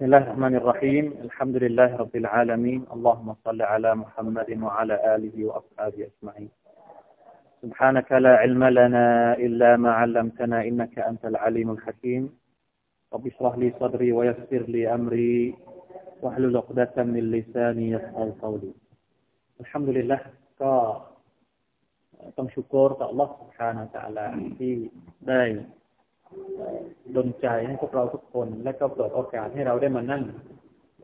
[0.00, 6.00] بسم الله الرحمن الرحيم الحمد لله رب العالمين اللهم صل على محمد وعلى آله وأصحابه
[6.10, 6.50] أجمعين
[7.62, 9.06] سبحانك لا علم لنا
[9.46, 12.22] إلا ما علمتنا إنك أنت العليم الحكيم
[13.12, 15.54] رب اشرح لي صدري ويسر لي أمري
[16.22, 18.72] واحلل عقدة من لساني يفقهوا قولي
[19.60, 20.20] الحمد لله
[20.62, 20.74] ก็
[22.36, 24.24] ต้องชุกรต่อ Allah سبحانه และ تعالى
[24.58, 24.72] ที่
[25.28, 25.42] ได้
[27.15, 30.23] ดลใจให้พวกเราทุกคน และก็เปิดโอกาสให้เราได้มานั่ง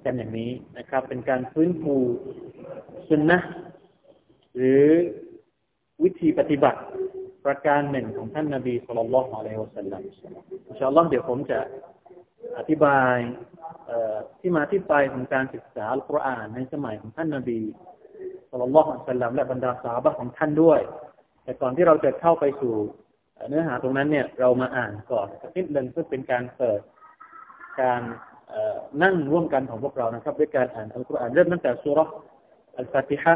[0.05, 1.95] กันอย่างนี้นะครับ เป็นการฟื้นฟู
[3.09, 3.37] สุนนะ
[4.55, 4.85] หรือ
[6.03, 6.79] วิธีปฏิบัติ
[7.45, 10.01] ประการหนึ่งของท่านนาบีสุลต่านละฮ์อะลัยฮิวะสัลลัม
[10.67, 11.59] อินชาอัลลอฮ์เดี๋ยวผมจะ
[12.57, 13.15] อธิบาย
[14.39, 17.59] ที่มาที่ไปของการศึกษาอัลกุรอานในสมัยของท่านนาบี
[18.49, 20.79] สุลต่านละฮ์อะลัยฮิวะสัลลัมและบรรดาสาบะของท่านด้วย
[21.43, 22.75] แต่ก่อนที่เราจะเข้าไปสู่
[23.49, 26.81] เนื้อหาตรงนั้นเนี่ยเรามาอ่านก่อนสักนิดหนึ่งเพื่อเป็นการเปิด
[27.81, 28.01] การ
[29.03, 32.09] นั่งร่วมกันของพวกเรานะครับ ด้วยการอ่านอัลกุรอานเริ่มตั้งแต่สุรษ
[32.77, 33.33] อัลฟาติฮะ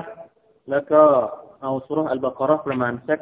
[0.70, 1.02] แล้วก็
[1.62, 3.20] เอาสุรษอัลบากรประมาณสัก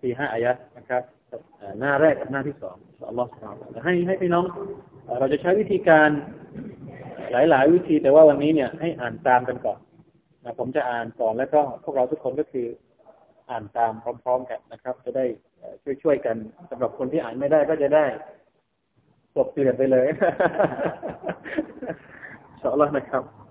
[0.00, 1.02] สี่ห้าอายะนะครับ
[1.78, 2.76] หน้าแรกกับหน้าที่สอง
[3.08, 3.54] อัลลอฮฺสุบฮาน
[3.84, 4.44] ให้ให้พี่น้อง
[5.18, 6.10] เราจะใช้วิธีการ
[7.32, 9.78] หลาย ๆ วิธีแต่ว่าวันนี้เนี่ยให้อ่านตามกันก่อน
[10.44, 12.66] นะผมจะอ่านก่อนแล้วก็พวกเราทุกคนก็คือ
[13.50, 13.92] อ่านตาม
[14.24, 15.24] พร้อม ๆ กันนะครับ จะได้
[16.03, 16.35] ช่วยๆกัน
[16.69, 18.05] สำหรับคนที่อ่านไม่ได้ก็จะได้
[19.35, 20.07] จบเปลี่ยนไปเลย
[22.61, 23.23] ชอละนะครับ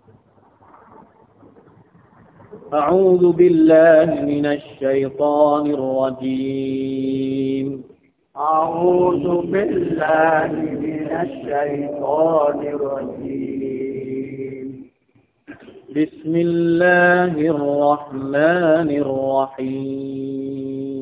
[2.82, 7.66] أعوذ بالله من الشيطان الرجيم
[8.36, 10.50] أعوذ بالله
[10.86, 14.66] من الشيطان الرجيم
[15.96, 20.93] بسم الله الرحمن الرحيم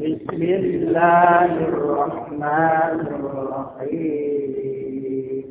[0.00, 5.44] بسم الله الرحمن الرحيم.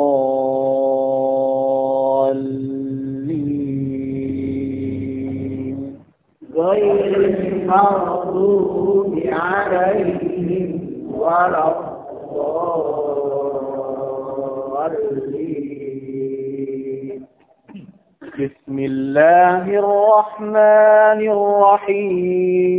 [7.89, 10.69] المغضوب عليهم
[11.13, 12.01] ولا الضالين
[18.39, 21.21] بسم الله الرحمن
[21.81, 22.71] الرحيم.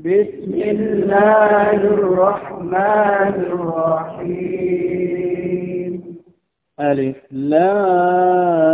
[0.00, 4.82] بسم الله الرحمن الرحيم.
[6.80, 8.72] ألف لام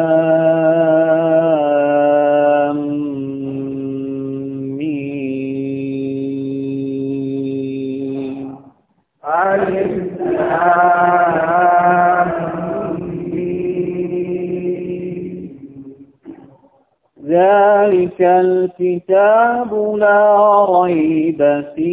[18.21, 21.89] ذلك الكتاب لا ريب فيه.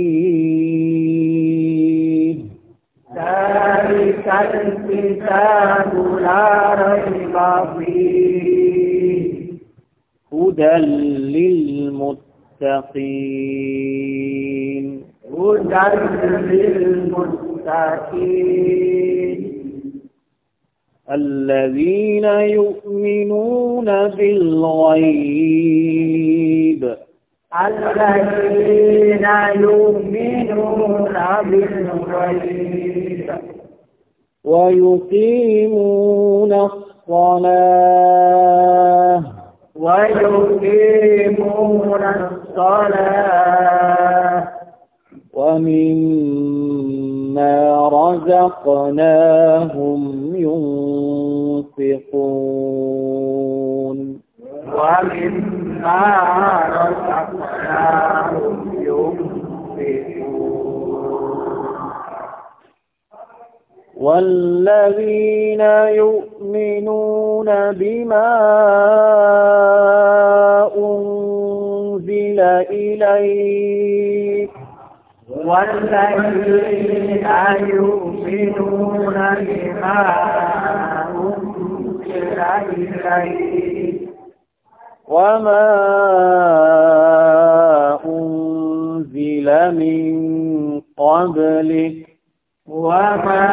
[3.16, 5.92] ذلك الكتاب
[6.22, 7.36] لا ريب
[7.77, 9.33] فيه.
[10.33, 10.75] هدى
[11.27, 12.22] للمتقين.
[15.38, 15.88] هدى
[16.51, 18.45] للمتقين.
[21.12, 26.05] الذين يؤمنون بالغيب
[27.68, 29.27] الذين
[29.62, 31.13] يؤمنون
[31.44, 33.31] بالغيب
[34.45, 36.83] ويقيمون الصلاة.
[39.75, 44.48] ويقيمون الصلاة.
[45.33, 46.57] ومما
[47.88, 50.01] رزقناهم
[51.80, 54.25] ينفقون.
[54.75, 56.01] ومما
[56.75, 58.56] رزقناهم
[64.06, 65.62] والذين
[65.95, 68.31] يؤمنون بما
[70.78, 72.39] أنزل
[72.69, 74.50] إليك
[75.45, 77.28] والذين
[77.74, 80.06] يؤمنون بما
[81.16, 83.75] أنزل إليك
[85.07, 85.66] وما
[88.06, 90.16] أنزل من
[90.98, 92.07] قبلك
[92.68, 93.46] وما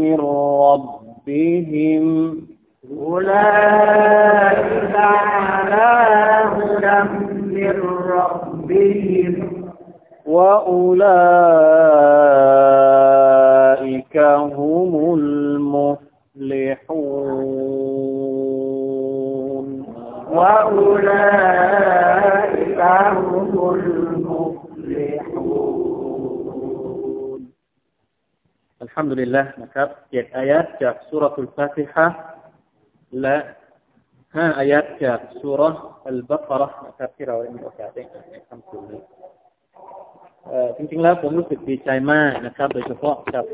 [0.05, 0.21] من
[0.71, 2.07] ربهم.
[3.07, 5.91] أولئك على
[6.57, 6.99] هدى
[7.55, 7.75] من
[8.11, 9.33] ربهم.
[10.27, 11.17] وأولئك
[14.59, 16.01] هم المفلحون.
[20.33, 21.71] وأولئك
[22.81, 23.40] هم
[28.91, 32.07] ลฮัมดุลิลละนะครับเจ็ดอายัดจากสุรทูลฟาติฮะ
[33.23, 33.37] และ
[34.37, 35.63] ห้าอายัดจากสุร
[36.09, 39.03] อัลบัคระนะครับที่เราได้มีโอกาสได้อ่ในคำสุนนี้
[40.77, 43.45] จริงๆแล้วผมรู้สึกดีใจมากนะครับ โดยเฉพาะกับ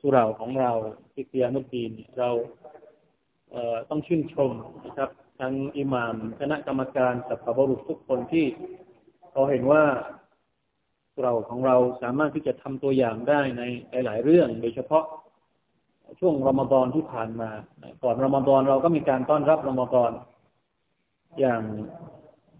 [0.00, 0.72] สุราของเรา
[1.12, 2.30] ที่เตียมุดีนเรา
[3.90, 4.50] ต้องชื่นชม
[4.86, 8.46] นะครับ ทั้งอิหม่ามคณะกรรมการสัพพบรุษทุกคนที่
[9.30, 9.84] เขาเห็นว่า
[11.22, 13.62] เราของเราสามารถที่จะทำตัวอย่างได้ใน
[14.06, 15.04] หลาย ๆ เรื่อง โดยเฉพาะ
[16.20, 17.50] ช่วงรอมฎอนที่ผ่านมา
[18.02, 20.12] ก่อนรอมฎอนเราก็มีการต้อนรับรอมฎอน
[21.40, 21.62] อย่าง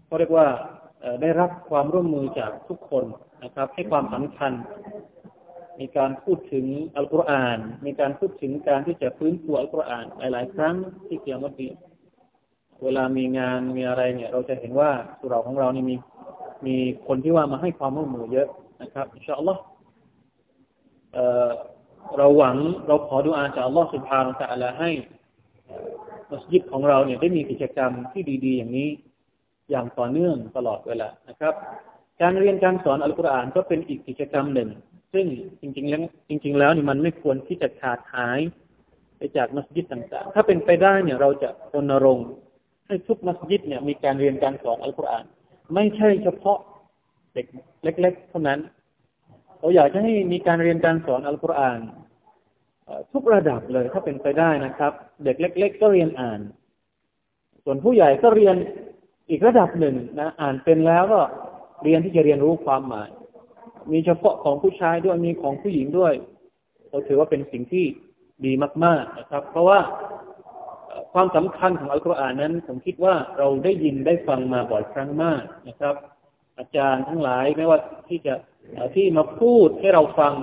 [0.05, 0.47] เขาเรียกว่า
[1.21, 3.05] ได้รับความร่วมมือจากทุกคน
[3.43, 4.51] นะครับ ให้ความสำคัญ
[5.79, 6.65] มีการพูดถึง
[6.95, 10.75] อัลกุรอาน มีการพูดถึงการที่จะฟื้นฟูอัลกุรอาน หลาย ๆ ครั้ง
[11.07, 11.53] ที่เกี่ยวกับ
[12.83, 15.95] เวลามีงานมีอะไรเนี่ย เราจะเห็นว่าสุราของเรานี่มี
[16.65, 16.75] มี
[17.07, 18.47] คนที่ว่ามาให้ความร่วมมือเยอะ
[18.81, 19.61] นะครับอินชาอัลลอฮ์
[22.17, 22.55] เราหวัง
[22.87, 24.89] เราขอดุอาจากอัลลอฮ์สุบฮานาตะลาให้
[26.31, 28.89] มัสยิดของเราเนี่ยได้มีกิจกรรมที่ดี ๆ อย่างนี้
[29.69, 31.53] อย่างต่อเนื่องตลอดเวลานะครับ
[32.21, 34.69] การเรียนการสอนอัลกุรอานก็เป็นอีกกิจกรรมหนึ่ง
[35.13, 35.25] ซึ่ง
[35.61, 38.39] จริง ๆ แล้วจริง ๆ แล้วนี่มันไม่ควรที่จะขาดหาย
[39.17, 42.27] ไปจากมัสยิดต่างๆ ถ้าเป็นไปได้เนี่ยเราจะรณรงค์
[42.87, 45.25] ให้ทุกมัสยิดเนี่ยมีการเรียนการสอนอัลกุรอาน
[45.73, 46.59] ไม่ใช่เฉพาะ
[47.33, 47.45] เด็ก
[47.83, 48.59] เล็ก ๆ เท่านั้น
[49.59, 51.79] เราอยากจะให้มีการเรียนการสอนอัลกุรอาน
[53.13, 54.93] ทุกระดับเลยถ้าเป็นไปได้นะครับ
[55.23, 56.39] เด็กเล็ก ๆ ก็เรียนอ่าน
[57.63, 58.55] ส่วนผู้ใหญ่ก็เรียน
[59.29, 61.21] อีกระดับหนึ่งนะอ่านเป็นแล้วก็
[61.83, 63.09] เรียนที่จะเรียนรู้ความหมาย
[63.91, 66.13] มีเฉพาะของผู้ชายด้วยมีของผู้หญิงด้วย
[66.89, 67.85] เราถือว่าเป็นสิ่งที่
[68.45, 68.51] ดี
[68.83, 69.79] มาก ๆ นะครับ เพราะว่า
[71.19, 75.95] ความสำคัญของอัลกุรอานนั้น ผมคิดว่าเราได้ยินได้ฟังมาบ่อยครั้งมากนะครับ
[76.59, 78.33] อาจารย์ทั้งหลายไม่ว่าที่จะ
[78.95, 80.33] ที่มาพูดให้เราฟัง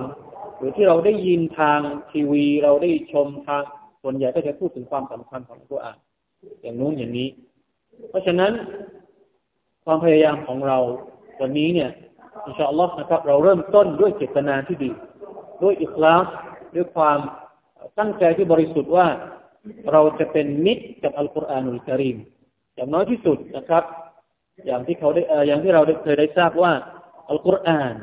[0.57, 1.79] หรือที่เราได้ยินทาง
[2.11, 3.63] ทีวี เราได้ชมทาง
[4.01, 5.97] ส่วนใหญ่ก็จะพูดถึงความสำคัญของตัวอ่าน
[6.61, 7.29] อย่างนู้นอย่างนี้
[8.09, 8.51] เพราะฉะนั้น
[9.85, 10.77] ความพยายามของเรา
[11.41, 11.89] วันนี้เนี่ย
[12.45, 14.91] อินชาอัลลอฮ์นะครับ เราเริ่มต้นด้วยเจตนาที่ดี
[15.63, 16.27] ด้วยอิคลาส
[16.75, 17.19] ด้วยความ
[17.99, 19.07] ตั้งใจที่บริสุทธิ์ว่า
[19.91, 22.17] เราจะเป็นมิตรกับอัลกุรอานุลกิริม
[22.75, 23.83] อย่างน้อยที่สุดนะครับ
[24.65, 26.73] อย่างที่เขาได้อย่างที่เราเคยได้ทราบว่า
[27.29, 27.95] อัลกุรอาน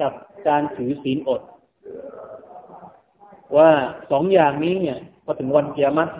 [0.00, 0.12] กับ
[0.48, 1.42] การถือศีลอด
[3.56, 3.70] ว่า
[4.10, 6.12] สองอย่างนี้เนี่ยพอถึงวันเกียรติ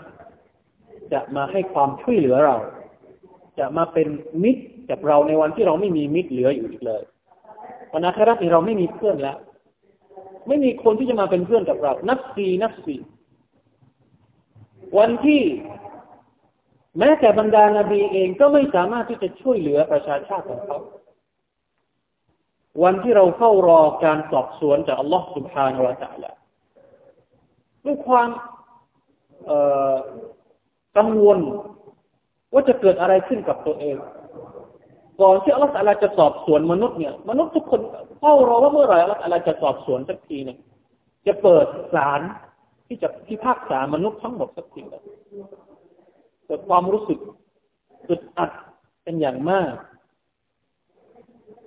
[1.13, 2.55] จะมาให้ความช่วยเหลือเรา
[3.59, 4.07] จะมาเป็น
[4.43, 7.03] มิตรกับเราในวันที่เราไม่มีมิตรเหลืออยู่อีกเลย
[7.93, 9.37] วันอาคราที่เราไม่มีเพื่อนแล้ว
[10.47, 12.95] ไม่มีคนที่จะมาเป็นเพื่อนกับเรา นับซีนับซี
[14.97, 15.43] วันที่
[16.99, 20.77] แม้แต่บรรดานาบีเองก็ไม่สามารถที่จะช่วยเหลือประชาชาติของเขา
[22.83, 26.31] วันที่เราเฝ้ารอการสอบสวนจากอัลลอฮฺสุบฮานาวะตะละ
[27.85, 28.29] ด้วยความ
[30.97, 31.39] กังวล
[32.53, 33.95] ว่าจะเกิดอะไรขึ้นกับตัวเอง
[35.21, 37.81] ก่อนที่อัลลอฮฺจะสอบสวนมนุษย์เนี่ย มนุษย์ทุกคน
[38.19, 40.57] เฝ้ารอว่าเมื่อไหร่อัลลอฮฺจะสอบสวนสักทีหนึ่ง
[41.27, 42.21] จะเปิดศาล
[42.87, 45.03] ที่จะพิพากษามนุษย์ทั้งหมดสักทีแล้ว
[46.45, 47.19] เกิดความรู้สึก
[48.09, 48.51] อึดอัด
[49.03, 49.73] เป็นอย่างมาก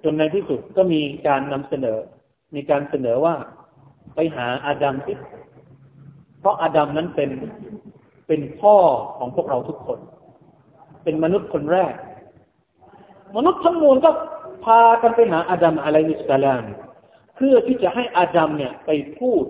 [0.04, 1.98] จนในที่สุดก็มีการนำเสนอ
[2.54, 3.34] มีการเสนอว่า
[4.14, 5.16] ไปหาอาดัมที่
[6.40, 7.30] เพราะอาดัมนั้นเป็น
[8.26, 8.76] เป็นพ่อ
[9.18, 9.98] ของพวกเราทุกคน
[11.04, 11.94] เป็นมนุษย์คนแรก
[13.36, 14.10] มนุษย์ทั้งมวลก็
[14.64, 16.64] พากันไปหาอาดัมอะลัยฮิสสลาม
[17.36, 19.44] เพื่อที่จะให้อาดัมเนี่ยไปพูด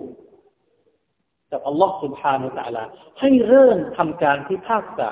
[1.51, 2.83] จากอัลลอฮฺสุบฮานุตะลา
[3.19, 5.09] ให้เริ่มทำการพิพากษา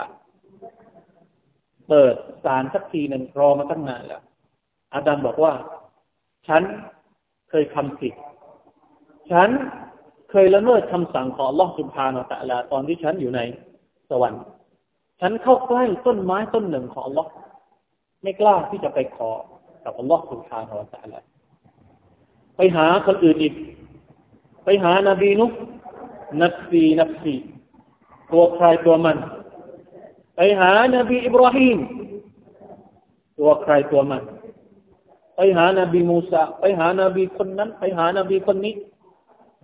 [1.89, 2.15] เปิด
[2.45, 4.21] ศาลสักทีหนึ่งรอมาตั้งนานแล้ว
[4.93, 5.53] อาดัมบอกว่า
[6.47, 6.61] ฉัน
[7.49, 8.13] เคยทำผิด
[9.31, 9.49] ฉัน
[10.31, 13.41] เคยละเมิดคำสั่งของอัลลอฮฺสุบฮานุตะลาตอนที่ฉันอยู่ใน
[14.09, 14.43] สวรรค์
[15.21, 17.29] ฉันเข้าใกล้ต้นไม้ต้นหนึ่งของอัลลอฮฺ
[18.23, 19.31] ไม่กล้าที่จะไปขอ
[19.83, 21.19] กับอัลลอฮ์สุบฮานุตัลลา
[22.57, 23.53] ไปหาคนอื่นอีก
[24.65, 25.45] ไปหานาบีนุ
[26.41, 27.35] นับซีนับซี
[28.31, 29.17] ตัวใครตัวมัน
[30.35, 31.77] ไปหานบีอิบราฮิม
[33.39, 34.23] ตัวใครตัวมัน
[35.35, 38.73] ไปหานบีมูซาไปหานบีคนนั้น ไปหานบีคนนี้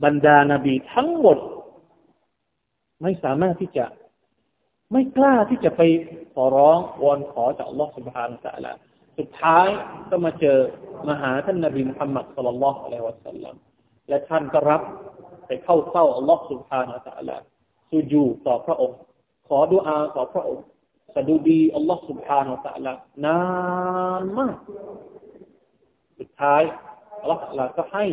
[0.03, 1.37] บรรดานบีทั้งหมด
[3.01, 3.85] ไม่สามารถที่จะ
[4.91, 5.81] ไม่กล้าที่จะไป
[6.33, 8.73] ขอร้องวอนขอจากอัลลอฮฺสุบฮานาตะละ
[9.17, 9.67] สุดท้าย
[10.09, 10.57] ก็มาเจอ
[11.07, 13.55] มาหาท่านนบีมุฮัมมัดสุลลัลลอฮุอะลัยฮิวะสัลลัม
[14.09, 14.81] และท่านก็รับ
[15.47, 17.37] ไปเข้าเฝ้าอัลลอฮฺสุบฮานาตะละ
[17.91, 18.97] สุญูต่อพระองค์
[19.47, 20.65] ขอดุอาต่อพระองค์
[21.15, 22.93] สดุดีอัลลอฮฺสุบฮานาตะละ
[23.25, 23.39] นา
[24.21, 24.55] นมาก
[26.19, 26.61] สุดท้าย
[27.21, 28.05] อัลลอฮฺก็ให้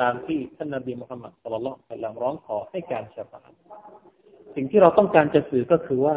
[0.00, 3.42] ตามที่ท่านนบีมุฮัมมัดสุลลัลลอฮุอะลัยฮิวะสัลลัมร้องขอให้การชฟา
[4.54, 6.16] สิ่งที่เราต้องการจะสื่อก็คือว่า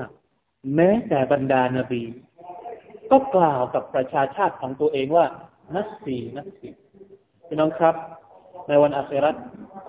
[0.75, 2.03] แม้แต่บรรดานาบี
[3.11, 5.25] ก็กล่าวกับประชาชาติของตัวเองว่า
[5.75, 6.69] นัสซีนัสซี
[7.47, 7.95] พี่น้องครับ
[8.68, 9.34] ในวันอาคราต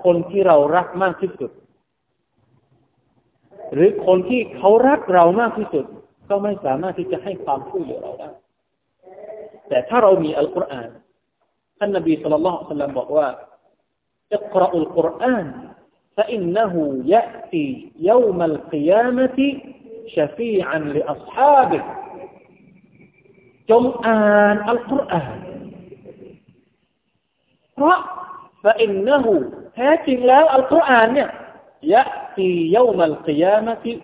[0.04, 1.52] คนที่เรารักมากที่สุด
[3.74, 5.86] หรือคนที่เขารักเรามากที่สุด
[6.30, 8.30] ก็ไม่สามารถที่จะให้ความช่วยเหลือเราได้
[9.70, 10.90] แต่ถ้าเรามีอัลกุรอาน
[11.78, 13.28] ท่านนบีสุลต่านสัลลัมบอกว่า
[14.34, 15.48] اقرأوا القرآن
[16.18, 16.74] فإنه
[17.06, 17.68] يأتي
[18.00, 19.40] يوم القيامة
[20.16, 21.84] شفيعا لأصحابه
[23.72, 25.38] จงอ่านอัลกุรอาน
[27.74, 27.98] เพราะ
[28.62, 29.33] ฟาอินนะฮู
[29.75, 31.29] แท้จริงแล้วอัลกุรอานเนี่ย
[31.95, 32.05] ยะ
[32.37, 33.97] ตีเยามัลกิยามะที่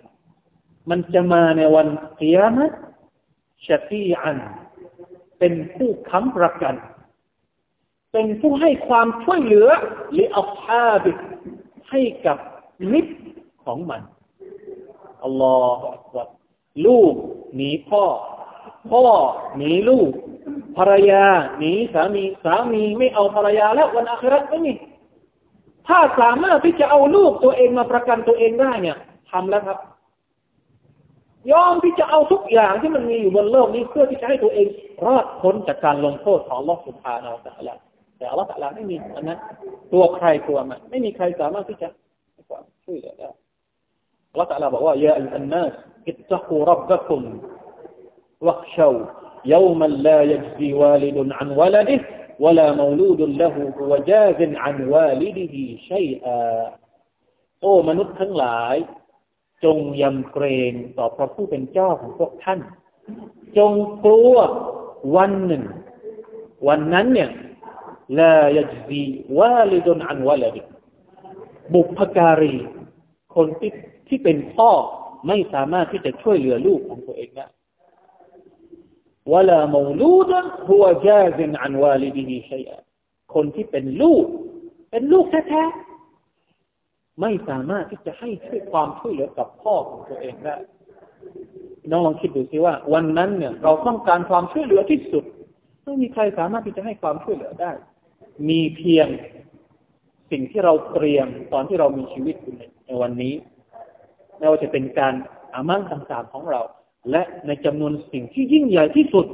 [0.90, 1.88] มันจะมาในวัน
[2.20, 2.66] กิยามะ
[3.66, 4.38] ชะตีอัน
[5.38, 6.74] เป็นผู้ค้ำประกัน
[8.12, 9.68] เป็นผู้ให้ความช่วยเหลือ
[10.12, 11.10] หรืออัลฮาบิ
[11.90, 12.38] ให้กับ
[12.92, 13.14] มิตร
[13.64, 14.02] ของมัน
[15.24, 16.16] อัลลอฮฺ
[16.86, 17.14] ลูก
[17.54, 18.04] หนีพ่อ
[18.90, 19.00] พ่อ
[19.56, 20.10] หนีลูก
[20.76, 21.24] ภรรยา
[21.58, 24.72] หนีสามีสามีไม่เอาภรรยาแล้ววันอาคราไม่มี
[25.88, 28.96] ถ้าสามารถที่จะเอาลูกตัวเองมาประกันตัวเองได้เนี่ย
[29.30, 29.78] ทำแล้วครับ
[31.52, 34.66] ยอมที่จะเอาทุกอย่างที่มันมีอยู่บนโลกนี้เพื่อที่จะให้ตัวเอง
[35.06, 37.74] รอดพ้นจากการลงโทษของลอสุภาเราแต่ละ
[38.18, 39.38] แต่อัลลอฮฺไม่มีอันนั้น
[39.92, 41.88] ตัวใครตัวมันไม่มีใครสามารถที่จะ
[42.84, 43.30] ช่วยเหลือได้
[44.30, 45.72] อัลลอฮฺบอกว่ายาอันนัส
[46.08, 47.22] อิตตะกูรับบัคุม
[48.47, 48.93] วักชาว
[49.45, 51.99] يوما لا يجزي والد عن ولده
[52.39, 55.55] ولا مولود له هو جاز عن والده
[55.89, 56.41] شيئا
[57.61, 58.75] โอ้มนุษย์ทั้งหลาย
[59.63, 62.59] จงยำเกรงต่อพระผู้เป็นเจ้าของพวกท่าน
[63.57, 63.73] จง
[64.05, 64.35] กลัว
[65.15, 65.63] วันหนึ่ง
[66.67, 67.29] วันนั้นเนี่ย
[68.19, 68.57] ลาย
[68.89, 69.01] จี
[69.37, 70.61] วาลิดนอันวาลดิ
[71.73, 72.55] บุพการี
[73.35, 73.71] คนที่
[74.07, 74.71] ที่เป็นพ่อ
[75.27, 77.47] ไม่สามารถที่จะช่วยเหลือลูกของตัวเองได้
[79.32, 80.32] วลามูลูด
[80.68, 82.68] หัวจาซินอันวาลิดีฮีชัย
[83.34, 84.24] คนที่เป็นลูก
[84.90, 90.56] เป็นลูกแท้ๆไม่สามารถที่จะให้ช่วยความช่วยเหลือกับพ่อของตัวเองได้
[91.90, 95.24] น้องลองคิดดูสิว่า วันนั้นเนี่ย เราต้องการความช่วยเหลือที่สุด
[95.84, 97.72] ไม่มีใครสามารถที่จะให้ความช่วยเหลือได้
[98.48, 99.08] มีเพียง
[100.30, 102.54] สิ่งที่เราเตรียมตอนที่เรามีชีวิตอยู่
[102.86, 103.34] ในวันนี้
[104.38, 105.14] ไม่ว่าจะเป็นการ
[105.54, 106.60] อามั่นต่างๆของเรา
[107.10, 109.26] และในจำนวนสิ่งที่ยิ่งใหญ่ที่สุด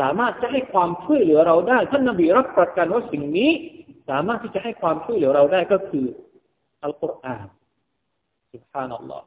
[0.00, 3.50] สามารถจะให้ความช่วยเหลือเราได้ ท่านนบีรับประกันว่าสิ่งนี้
[4.08, 6.04] สามารถที่จะให้ความช่วยเหลือเราได้ก็คือ
[6.82, 7.46] อัลกุรอาน
[8.52, 9.26] สุภานัลลอฮ์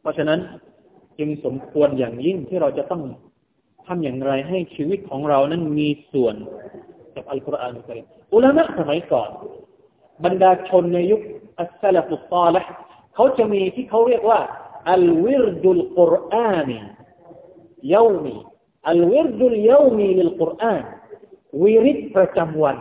[0.00, 0.40] เพราะฉะนั้น
[1.18, 3.02] จึงสมควรอย่างยิ่งที่เราจะต้อง
[3.86, 6.34] ทำอย่างไรให้ชีวิตของเรานั้นมีส่วน
[7.14, 7.98] กับอัลกุรอานกัน
[8.34, 9.30] อุลามะสมัยก่อน
[10.24, 11.20] บรรดาชนในยุค
[11.60, 12.62] อัสซาลฟุตตาละ
[13.14, 14.40] เขาจะมีที่เขาเรียกว่า
[14.97, 16.81] الورد القرآني
[17.95, 18.37] يومي
[18.89, 20.83] อัลวิรดุลยามีลิลกุรอาน
[21.63, 22.77] วิริตประจำวัน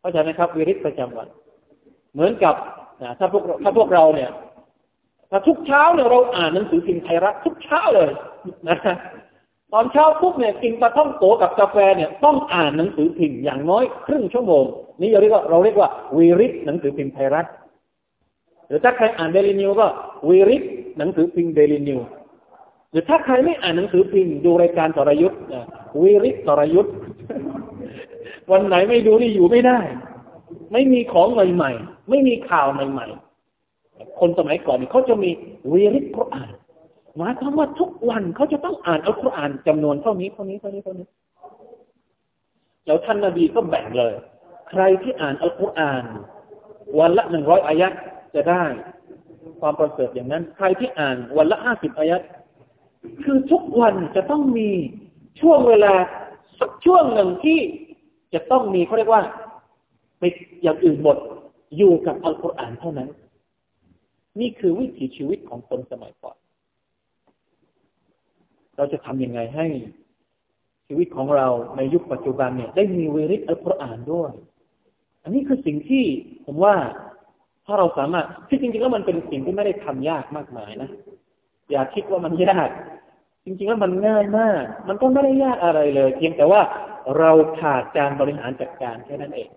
[0.00, 1.28] เข้าใจไหมครับวิริตประจำวัน
[2.12, 2.54] เหมือนกับ
[3.18, 4.30] ถ้าพวกถ้าพวกเราเนี่ย
[5.30, 8.10] ถ้าทุกเช้าเนี่ยเราอ่านหนังสือพิมพ์ไทยรัฐทุกเช้าเลย
[8.68, 8.78] นะ
[9.72, 14.64] ตอนเช้าปุ๊บเนี่ยกินปลาท่องโกกับกาแฟเนี่ยต้องอ่านหนังสือพิมพ์อย่างน้อยครึ่งชั่วโมง
[15.00, 17.46] นี่เราเรียกว่าเราเรียกว่าวีริตหนังสือพิมพ์ไทยรัฐ
[18.67, 19.87] หรือถ้าใครอ่านเดลินิวก็
[20.29, 20.63] วีริต
[20.97, 21.99] หนังสือพิมพ์เดลินิว
[22.91, 25.39] หรือถ้าใครไม่อ่านหนังสือพิมพ์ดูรายการสรยุทธ์
[26.01, 26.95] วีริตสรยุทธ์
[28.51, 29.79] วันไหนไม่ดูนี่อยู่ไม่ได้
[30.73, 35.29] ไม่มีของใหม่ๆไม่มีข่าวใหม่ๆคนสมัยก่อนเขาจะมี
[35.73, 36.49] วีริตกุรอาน
[37.17, 41.07] หมายความว่าทุกวันเขาจะต้องอ่านอัลกุรอานจำนวนเท่านี้เท่านี้เท่านี้เท่านี้
[42.85, 44.13] แล้วท่านนาบีก็แบ่งเลย
[44.69, 46.03] ใครที่อ่านอัลกุรอาน
[46.99, 47.89] วันละหนึ่งร้อยอายะ
[48.35, 48.63] จะได้
[49.61, 52.17] ความประเสริฐอย่างนั้น ใครที่อ่านวันละห้าสิบอายะ
[53.23, 54.69] คือทุกวันจะต้องมี
[55.41, 55.93] ช่วงเวลา
[56.59, 57.59] สักช่วงหนึ่งที่
[58.33, 59.23] จะต้องมีเขาเรียกว่า
[60.19, 60.23] ไป
[60.63, 61.17] อย่างอื่นหมด
[61.77, 63.09] อยู่กับอัลกุรอานเท่านั้น
[64.39, 66.37] นี่คือวิถีชีวิตของคนสมัยก่อน
[68.77, 69.67] เราจะทำยังไงให้
[70.87, 74.31] ชีวิตของเราในยุคปัจจุบันเนี่ย ได้มีเวริตอัลกุรอานด้วย
[75.23, 76.03] อันนี้คือสิ่งที่
[76.45, 76.75] ผมว่า
[77.65, 80.89] ถ้าเราสามารถที่จริงๆแล้วมันเป็นสิ่งที่ไม่ได้ทำยากมากมายนะ
[81.71, 82.69] อย่าคิดว่ามันยาก
[83.45, 86.61] จริงๆแล้วมันง่ายมาก มันก็ไม่ได้ยากอะไรเลย เพียงแต่ว่า
[87.17, 89.49] เราขาดการบริหารจัดการแค่นั้นเอง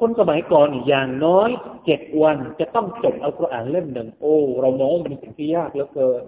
[0.00, 1.50] คนสมัยก่อนอย่างน้อย
[1.84, 6.22] เจ็ดวันจะต้องจบอัลกุรอานเล่มหนึ่งโอ้เรามองเป็นสิ่งที่ยากเหลือเกิน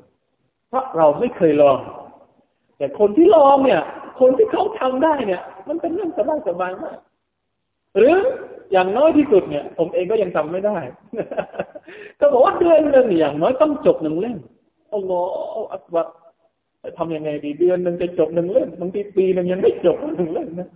[0.69, 1.79] เพราะเราไม่เคยลอง
[2.79, 3.83] แต่คนที่ลองเนี่ย
[4.21, 6.99] คนที่เขาทำได้เนี่ย มันเป็นเรื่องสบายสบายมาก
[7.97, 8.17] หรือ
[8.73, 10.77] อย่างน้อยที่สุดเนี่ย ผมเองก็ยังทำไม่ได้
[12.21, 14.39] ก็บอกว่าเดือนหนึ่งอย่างน้อยต้องจบหนึ่งเล่ม
[14.91, 15.11] โอ้โห
[15.73, 16.07] อักบัต
[16.99, 20.69] ทำยังไงดีเดือนหนึ่งจะจบหนึ่งเล่มบางทีปีหนึ่งยังไม่จบหนึ่งเล่มนะ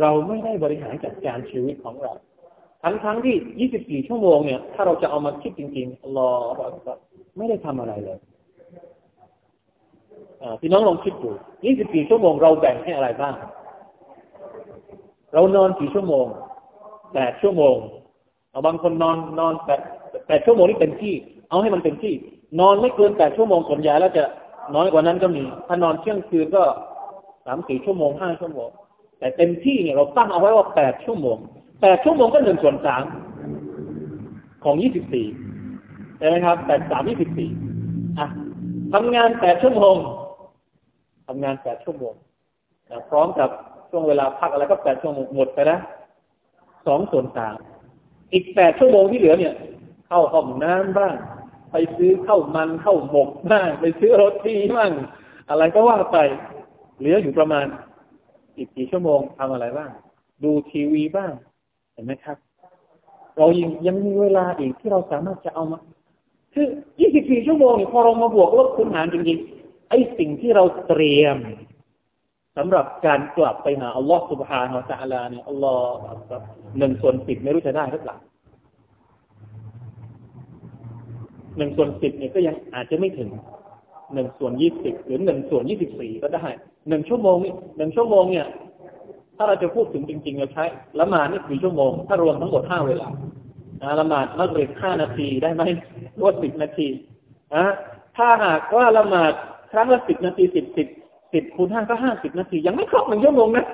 [0.00, 2.12] เราไม่ได้บริหารจัดการชีวิตของเรา
[2.82, 6.30] ทั้งทั้งที่ยี่สิบสี่ชั่วโมงเนี่ย ถ้าเราจะเอามาคิดจริงๆ รอ
[7.36, 8.18] ไม่ได้ทำอะไรเลย
[10.60, 11.30] พี่น้องลองคิดดู
[11.70, 13.34] 24 ชั่วโมงเราแบ่งให้อะไรบ้าง
[15.34, 16.26] เรานอนกี่ชั่วโมง
[17.14, 17.76] 8ชั่วโมง
[18.50, 19.54] เอาบางคนนอนนอน
[19.92, 21.14] 8 8ชั่วโมงนี่เต็มที่
[21.48, 22.14] เอาให้มันเต็มที่
[22.60, 24.24] นอนไม่เกิน8ชั่วโมงส่วนใหญ่แล้วจะ
[24.74, 26.62] น้อยกว่านั้นก็มี ถ้านอนเที่ยงคืนก็
[27.46, 28.68] สามสี่ชั่วโมงห้าชั่วโมง
[29.18, 31.36] แต่เต็มที่เนี่ยเราตั้งเอาไว้ว่า8ชั่วโมง
[31.70, 33.02] 8ชั่วโมงก็หนึ่งส่วนสาม
[34.64, 34.74] ของ
[35.46, 37.08] 24ใช่ไหมครับ8 3
[37.58, 38.26] 24อะ
[38.92, 39.96] ทำงาน8ชั่วโมง
[41.26, 42.14] ทำงานแปดชั่วโมง
[43.10, 43.48] พร้อมกับ
[43.90, 45.78] ช่วงเวลาพักอะไรก็แปดชั่วโมงหมดไปนะ
[46.86, 47.56] สองส่วนสาม
[48.32, 49.54] อีกแปดชั่วโมงที่เหลือเนี่ย
[50.08, 51.14] เข้าห้องน้ำบ้าง
[51.72, 54.92] ไปซื้อเข้ามันเข้าหมกบ้างไปซื้อรถที่บ้าง
[55.50, 56.18] อะไรก็ว่าไป
[56.98, 57.66] เหลืออยู่ประมาณ
[58.56, 59.90] อีกกี่ชั่วโมงทำอะไรบ้าง
[60.44, 61.32] ดูทีวีบ้าง
[61.92, 62.36] เห็นไหมครับ
[63.38, 65.78] เรายังยังมีเวลาอีกที่เราสามารถจะเอามา
[66.54, 66.66] คือ
[67.06, 71.36] 24 ชั่วโมงพอเรามาบวกลบคูณหารจริงๆไอ้สิ่งที่เราเตรียม
[72.62, 76.32] สำหรับการกลับไปหาอัลลอฮฺสุบฮานาอัลลอฮฺเนี่ยอัลลอฮฺ
[76.78, 78.16] หนึ่งส่วนสิบไม่รู้จะได้หรือเปล่า
[81.58, 83.30] หนึ่งส่วนสิบเนี่ยก็ยังอาจจะไม่ถึง
[84.14, 86.44] หนึ่งส่วนยี่สิบหรือหนึ่งส่วนยี่สิบสี่ก็ได้
[86.88, 88.46] หนึ่งชั่วโมงนี่หนึ่งชั่วโมงเนี่ย
[89.36, 90.64] ถ้าเราจะพูดถึงจริงๆเราใช้
[91.00, 93.08] ละหมาดนี่กี่ชั่วโมง ถ้ารวมทั้งหมดห้าเวลา
[94.00, 95.62] ละหมาดมักริบห้านาทีได้ไหม
[96.20, 96.88] รวดสิบนาที
[97.54, 97.64] อะ
[98.16, 99.32] ถ้าหากว่าละหมาด
[99.72, 100.88] ครั้งละสิบนาทีสิบสิบ
[101.32, 103.66] สิบคูณห้าก็ห้าสิบนาที ยังไม่ครบหนึ่งชั่วโมงนะ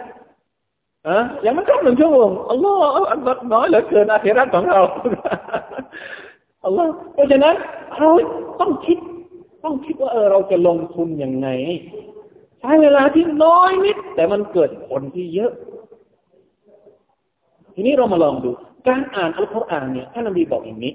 [1.08, 4.80] อะยังไม่ครบหนึ่งชั่วโมงอัลลอฮฺอัลลอฮฺน้อยเหลือเกินอาเครัตของเรา
[6.64, 7.54] อัลลอฮฺเพราะฉะนั้น
[7.98, 8.10] เรา
[8.60, 8.98] ต้องคิด
[9.64, 11.48] ต้องคิดว่าเออเราจะลงทุนยังไง
[12.60, 15.52] ใช้เวลาที่น้อยนิด แต่มันเกิดผลที่เยอะ
[17.74, 18.50] ทีนี้เรามาลองดู
[18.88, 20.92] การอ่านอัลกุรอานเนี่ยท่านนบีบอกอย่างนี้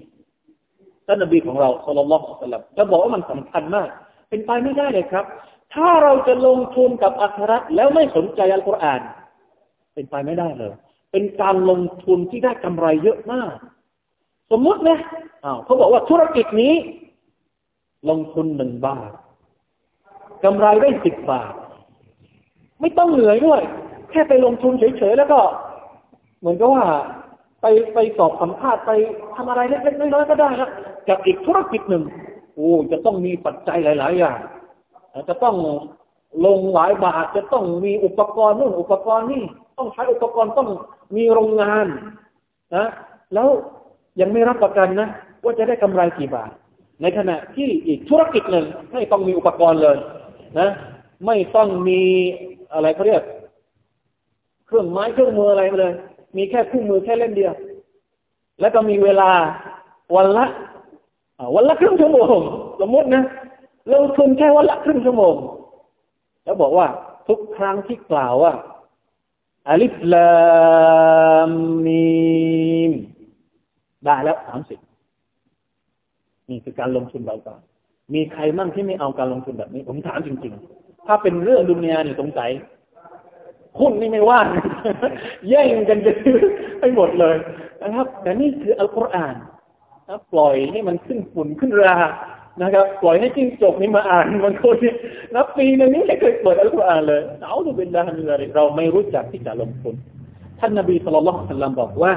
[1.08, 3.88] ท่านนบีของเราสุลต่านละสัลลัมจะบอกว่ามันสำคัญมาก
[4.30, 5.26] เป็นไปไม่ได้เลยครับ
[5.74, 9.02] ถ้าเราจะลงทุนกับอัคราแล้วไม่สนใจอัลกุรอาน
[9.94, 10.74] เป็นไปไม่ได้เลย
[11.12, 13.56] เป็นการลงทุนที่ได้กำไรเยอะมาก
[14.52, 15.00] สมมตินะ
[15.46, 16.74] อ้าวเขาบอกว่าธุรกิจนี้
[18.10, 19.12] ลงทุนหนึ่งบาท
[20.44, 21.54] กำไรได้สิบบาท
[22.82, 23.62] ไม่ต้องเหนื่อยด้วย
[24.12, 25.40] แค่ไปลงทุนเฉยๆแล้วก็
[26.40, 26.84] เหมือนกับว่า
[27.62, 28.92] ไปไปสอบสัมภาษณ์ไป
[29.36, 30.70] ทำอะไรเล็กๆน้อยๆก็ได้ครับ
[31.10, 32.04] กับอีกธุรกิจหนึ่ง
[32.56, 34.38] โอ้จะต้องมีปัจจัยหลาย ๆ อย่าง
[35.30, 35.56] จะต้อง
[36.46, 39.44] ลงหลายบาทจะต้องมีอุปกรณ์นู่นอุปกรณ์นี่
[39.78, 40.70] ต้องใช้อุปกรณ์ต้อง
[41.16, 41.86] มีโรงงาน
[42.76, 42.88] นะ
[43.34, 43.48] แล้ว
[44.22, 45.08] ยังไม่รับประกันนะ
[45.44, 46.52] ว่าจะได้กำไรกี่บาท
[47.02, 49.98] ในขณะที่อีกธุรกิจหนึ่งไม่ต้องมีอุปกรณ์เลย
[50.60, 50.70] นะ
[51.26, 52.02] ไม่ต้องมี
[52.74, 53.24] อะไรเขาเรียก
[54.68, 55.94] เครื่องไม้เครื่องมืออะไรเลย
[56.38, 57.54] มีแค่คู่มือแค่เล่นเดียว
[58.62, 59.32] แล้วก็มีเวลา
[60.16, 60.46] วันละ
[61.56, 62.38] วันละครึ่งชั่วโมง
[62.82, 63.24] สมมตินะ
[63.94, 65.36] ลงทุนแค่วันละครึ่งชั่วโมง
[66.44, 66.88] แล้วบอกว่า
[67.28, 68.54] ทุกครั้งที่กล่าวว่า
[69.70, 70.32] อัลิฟลา
[71.50, 71.52] ม
[71.86, 72.12] มี
[72.90, 72.92] ม
[74.06, 74.80] ได้แล้วสามสิบ
[76.50, 77.62] นี่คือการลงทุนเบาก่อน
[78.14, 82.52] มีใครมั่งที่ไม่เอาการลงทุนแบบนี้ ผมถามจริง ๆ ถ้าเป็นเรื่องดุนยาเนี่ยสงสัย
[83.80, 84.48] หุ้นนี่ไม่ว่าง
[85.50, 86.38] แย่งกันจะซื้อ
[86.80, 87.36] ไปหมดเลย
[87.82, 89.36] นะครับ แต่นี่คืออัลกุรอาน
[90.08, 91.98] นะปล่อยให้มันขึ้นฝุ่นขึ้นรา
[92.62, 94.94] นะครับปล่อยให้จิ้งจกนี่มาอ่านมันคนนี่
[95.36, 99.96] นับปีนึงนี่ไม่เคยเปิดอัลกุรอานเลยเอาดูเป็นดามิลาริเราไม่รู้จักที่จะลงทุน
[100.60, 102.14] ท่านนบีสุลต่านสัลัมบอกว่า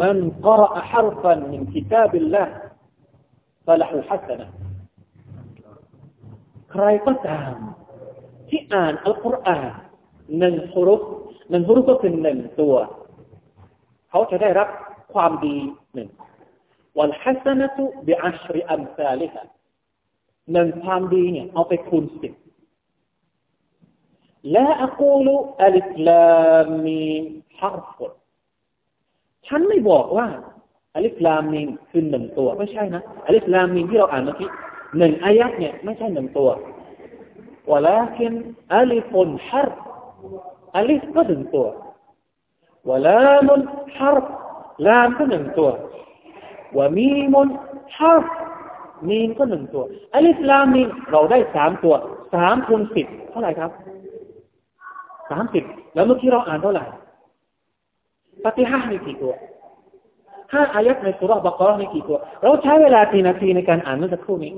[0.00, 2.44] มันกรอฮาร์ฟันมินกิตาบิลละ
[3.66, 4.48] ฟะละฮุฮัสนะ
[6.72, 7.54] ใครก็ตาม
[8.48, 9.70] ที่อ่านอัลกุรอาน
[10.38, 11.02] หนึ่งฮุรุฟ
[11.50, 12.74] หนึ่งฮุรุฟก็คือหนึ่งตัว
[14.10, 14.68] เขาจะได้รับ
[15.14, 15.56] ความดี
[15.94, 16.08] หนึ่ง
[16.99, 19.41] วันฮัสนะตุบิอัชริอัมซาลิฮะ
[20.53, 22.33] หนึ่งความดีเนี่ยเอาไปคูณสิบ
[24.51, 26.25] และอักูลุอัลิสลา
[26.85, 27.01] มี
[27.59, 27.99] ฮาร์ฟ
[29.47, 30.27] ฉันไม่บอกว่า
[30.95, 34.49] อัลิสลามีคือหนึ่งตัว ไม่ใช่นะอัลิสลามีที่เราอ่านเมื่อกี้
[34.97, 36.49] หนึ่งอายัดเนี่ยไม่ใช่หนึ่งตัว
[37.71, 38.31] ولكن
[38.71, 39.11] ألف
[39.49, 39.73] حرف
[40.75, 45.65] อัลิฟก็หนึ่งตั
[46.76, 47.48] ววลามีมน
[47.98, 48.24] ฮาฟ
[49.08, 51.94] มีนก็หนึ่งตัวอัลิฟลามมีนเราได้สามตัว
[52.34, 53.70] สามคูณสิบเท่าไหร่ครับ
[55.30, 56.84] สามสิบแล้วเมื่อกี้เราอ่านเท่าไหร่
[58.44, 59.32] ปฏิห้ามีกี่ตัว
[60.52, 64.52] ห้าอายัดในสุรบกรมีกี่ตัว เราใช้เวลากี่นาทีในการอ่านเมื่อสักครู่นี้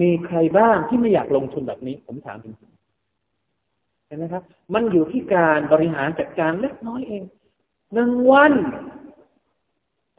[0.00, 4.42] มีใครบ้างที่ไม่อยากลงทุนแบบนี้ ผมถามจริงๆเห็นไหมครับ
[4.74, 7.22] มันอยู่ที่การบริหารจัดการเล็กน้อยเอง
[7.94, 8.52] หนึ่งวัน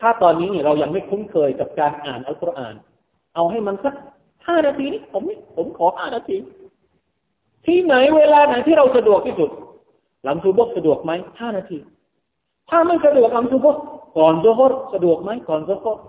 [0.02, 2.76] ถ้าตอนนี้เนี่ยเรายังไม่คุ้นเคยกับการอ่านอัลกุรอาน
[3.36, 3.96] เอาให้มันสัก
[4.48, 5.24] ห้านาทีนี้ผม
[5.56, 6.38] ผมขอห้านาที
[7.66, 9.50] ที่ไหนเวลาไหนที่เราสะดวกที่สุด
[10.24, 11.78] หลังซูบกสะดวกไหมห้านาที
[12.70, 13.78] ถ้าไม่สะดวกหลังซูบก
[14.18, 16.00] ก่อนซูบกสะดวกไหมก่อนซูบก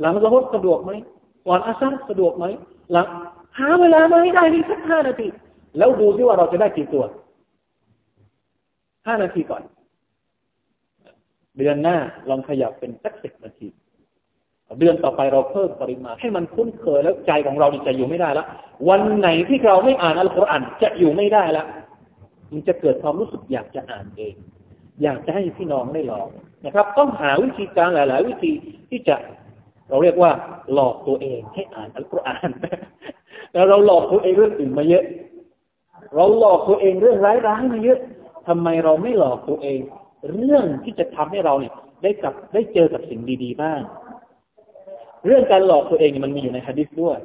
[0.00, 0.90] หลังซูบกสะดวกไหม
[1.46, 2.44] ก่อนอาซัรสะดวกไหม
[2.92, 3.06] หลัง
[3.58, 5.26] หาเวลามาให้ได้นี่สักห้านาที
[5.78, 7.04] แล้วดูซิว่าเราจะได้กี่ตัว
[9.06, 9.62] ห้านาทีก่อน
[11.58, 11.96] เดือนหน้า
[12.28, 13.68] ลองขยับเป็นสักสิบนาที
[14.78, 18.46] เดือนต่อไปเราเพิ่มปริมาณ ให้มันคุ้นเคยแล้วใจของเราจะอยู่ไม่ได้ล้ว
[18.88, 21.66] วันไหนที่เราไม่อ่านอัลกุรอานจะอยู่ไม่ได้ล้ว
[22.52, 24.34] มันจะเกิดความรู้สึกอยากจะอ่านเอง
[25.02, 26.28] อยากจะให้พี่น้องได้ลอง
[26.64, 28.52] นะครับ ต้องหาวิธีการหลาย ๆ วิธี
[28.90, 29.16] ที่จะ
[29.88, 30.32] เราเรียกว่า
[30.74, 32.50] หลอกตัวเองให้อ่านอัลกุรอาน
[33.52, 35.04] แล้วเราหลอกตัวเองเรื่องอื่นมาเยอะ
[36.14, 37.98] เราหลอกตัวเองเรื่องร้ายร้ายมาเยอะ
[38.48, 39.80] ทำไมเราไม่หลอกตัวเอง
[40.32, 43.80] เรื่องที่จะทำให้เราเนี่ย ได้กับได้เจอกับสิ่งดี ๆ บ้าง
[45.26, 47.18] เรื่องการหลอกตัวเองมันมีอยู่ในฮะดิษด้วย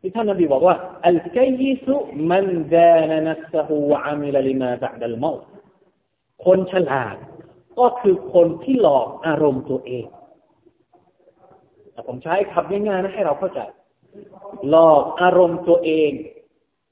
[0.00, 1.96] ที่ท่านนบีบอกว่าอัลกัยสุ
[2.30, 5.32] มันดานนัสฮูอามิลลิมาบะดัลมา
[6.44, 7.16] คนฉลาด
[7.78, 10.06] ก็คือคนที่หลอกอารมณ์ตัวเอง
[11.92, 13.60] แต่ผมใช้คำง่ายๆนะให้เราเข้าใจ
[14.70, 16.10] หลอกอารมณ์ตัวเอง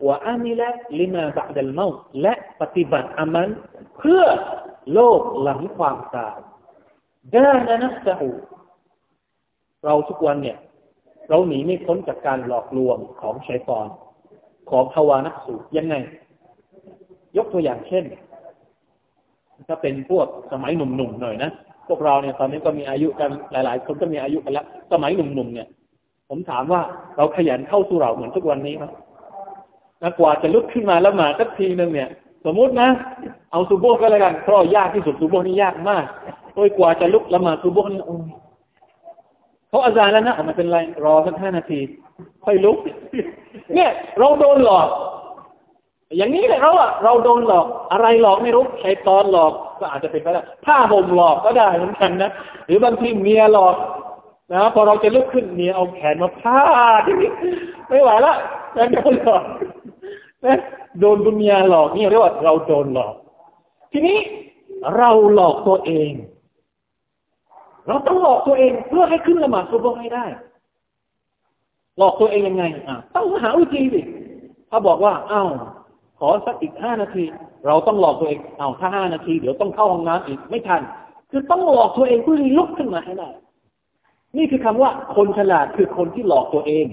[0.06, 0.68] วะอามิละ
[1.00, 1.86] ลิมาบะดัลมา
[2.22, 3.48] และปฏิบัติอามัน
[3.98, 4.22] เพื่อ
[4.94, 6.38] โลกหลังความตาย
[7.34, 8.30] ด้านะนัสหู
[9.84, 10.58] เราทุกวันเนี่ย
[11.28, 13.86] เราหนีไม่พ้นจากการหลอกลวงของชัยตอน
[14.70, 15.94] ของภาวานักสูยังไง
[17.36, 18.04] ยกตัวอย่างเช่น
[19.68, 21.50] ถ้าเป็นพวกสมัยหนุ่มๆหน่อยนะ
[21.88, 25.68] พวกเราเนี่ยตอนนี้ก็มีอายุกันหลาย ๆ คนก็มีอายุกันแล้วสมัยหนุ่มๆเนี่ย
[26.28, 26.82] ผมถามว่า
[27.16, 28.84] เราขยันเข้าสู่เราเหมือนทุกวันนี้ไหม
[30.02, 32.10] นะกว่าจะลุกขึ้นมาแล้วมาสักทีนึงเนี่ย
[32.44, 32.88] สมมุตินะ
[33.52, 36.04] เอาซูโบก็แล้วกันเพราะยากที่สุดซูโบนี่ยากมาก
[36.54, 38.26] โอ้ยกว่าจะลุกละมาซูโบนี่โอ้ย
[39.68, 41.80] เขาอาจารย์แล้วนะมันเป็นไรรอสักห้านาที
[42.44, 42.78] ค่อยลุก
[43.74, 44.88] เนี่ย เราโดนหลอก
[46.16, 52.30] อย่างนี้เลยเราอะเราโดนหลอก อะไรหลอกไม่รู้ใช้ตอนหลอกก็อาจจะเป็นไปได้ผ้าห่มหลอกก็ได้เหมือนกันนะ
[52.66, 53.76] หรือบางทีเมียหลอก
[54.52, 56.60] นะพอเราจะลุกขึ้นเมียเอาแขนมาพา
[57.00, 57.02] ด
[57.88, 58.34] ไม่ไหวละ
[58.74, 59.42] แล้วโดนหลอก
[60.46, 60.60] นะ
[61.00, 63.14] โดนบุญญาหลอกนี่เรียกว่าเราโดนหลอก
[63.92, 64.18] ทีนี้
[64.96, 66.12] เราหลอกตัวเอง
[67.86, 70.24] เราต้องหลอกตัวเองเพื่อให้ขึ้นละหมาดซุบฮ์ให้ได้
[71.98, 74.00] หลอกตัวเองยังไงอะต้องหาวิธีสิ
[74.70, 75.50] ถ้าบอกว่าอ้าว
[76.18, 77.24] ขอสักอีกห้านาที
[77.66, 80.82] เราต้องหลอกตัวเองอ้าวถ้าห้านาทีเดี๋ยวต้องเข้าห้องน้ำอีกไม่ทัน
[81.30, 83.30] คือต้องหลอกตัวเองเพื่อลุกขึ้นมาให้ได้
[84.36, 86.86] นี่คือคำว่าคนฉลาดคือคนที่หลอกตัวเอง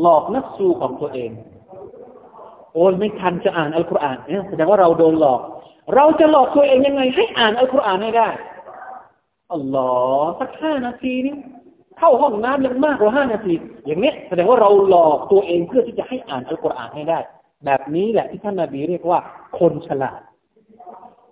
[0.00, 1.30] หลอกนักสู้ของตัวเอง
[2.74, 5.40] โอ้ยไม่ทันจะอ่านอัลกุรอานเนี่ยแสดงว่าเราโดนหลอก
[5.94, 8.28] เราจะหลอกตัวเองยังไง ให้อ่านอัลกุรอานให้ได้
[9.52, 9.88] อัลลอ
[10.20, 11.34] ฮ์สักห้านาทีนี้
[11.98, 13.54] เข้าห้องน้ำยังมากกว่าห้านาที
[13.86, 17.18] อย่างนี้แสดงว่าเราหลอกตัวเองเพื่อที่จะให้อ่านอัลกุรอานให้ได้
[17.64, 19.18] แบบนี้แหละที่ท่านนาบีเรียกว่า
[19.58, 20.20] คนฉลาด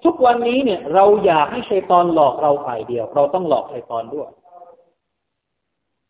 [0.05, 4.29] ทุกวันนี้เนี่ย เราอยากให้ชัยตอนหลอกเราฝ่ายเดียว เราต้องหลอกชัยตอนด้วย